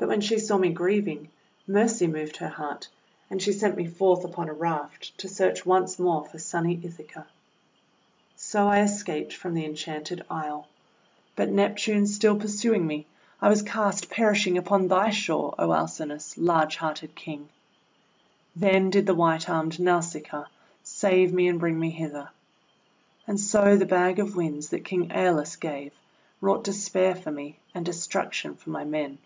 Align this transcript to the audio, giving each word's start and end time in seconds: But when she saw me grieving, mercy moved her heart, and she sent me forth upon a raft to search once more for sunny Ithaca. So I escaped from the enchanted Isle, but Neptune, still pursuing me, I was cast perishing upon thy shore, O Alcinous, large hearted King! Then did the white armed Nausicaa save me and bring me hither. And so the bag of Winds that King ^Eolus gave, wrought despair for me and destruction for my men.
But 0.00 0.06
when 0.10 0.20
she 0.20 0.38
saw 0.38 0.56
me 0.58 0.68
grieving, 0.70 1.28
mercy 1.66 2.06
moved 2.06 2.36
her 2.36 2.48
heart, 2.48 2.86
and 3.28 3.42
she 3.42 3.52
sent 3.52 3.76
me 3.76 3.88
forth 3.88 4.24
upon 4.24 4.48
a 4.48 4.52
raft 4.52 5.18
to 5.18 5.26
search 5.28 5.66
once 5.66 5.98
more 5.98 6.24
for 6.24 6.38
sunny 6.38 6.78
Ithaca. 6.80 7.26
So 8.36 8.68
I 8.68 8.82
escaped 8.82 9.32
from 9.32 9.54
the 9.54 9.64
enchanted 9.64 10.24
Isle, 10.30 10.68
but 11.34 11.50
Neptune, 11.50 12.06
still 12.06 12.36
pursuing 12.38 12.86
me, 12.86 13.06
I 13.42 13.48
was 13.48 13.60
cast 13.62 14.08
perishing 14.08 14.56
upon 14.56 14.86
thy 14.86 15.10
shore, 15.10 15.52
O 15.58 15.72
Alcinous, 15.72 16.38
large 16.38 16.76
hearted 16.76 17.16
King! 17.16 17.48
Then 18.54 18.90
did 18.90 19.04
the 19.04 19.16
white 19.16 19.50
armed 19.50 19.80
Nausicaa 19.80 20.44
save 20.84 21.32
me 21.32 21.48
and 21.48 21.58
bring 21.58 21.76
me 21.76 21.90
hither. 21.90 22.30
And 23.26 23.40
so 23.40 23.76
the 23.76 23.84
bag 23.84 24.20
of 24.20 24.36
Winds 24.36 24.68
that 24.68 24.84
King 24.84 25.08
^Eolus 25.08 25.58
gave, 25.58 25.92
wrought 26.40 26.62
despair 26.62 27.16
for 27.16 27.32
me 27.32 27.56
and 27.74 27.84
destruction 27.84 28.54
for 28.54 28.70
my 28.70 28.84
men. 28.84 29.18